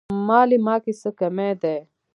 [0.27, 1.77] مالې ما کې څه کمی دی.